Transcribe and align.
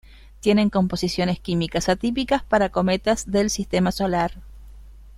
Tienen 0.39 0.71
composiciones 0.71 1.39
químicas 1.39 1.87
atípicas 1.87 2.41
para 2.43 2.69
cometas 2.69 3.29
del 3.29 3.51
sistema 3.51 3.91
solar. 3.91 4.41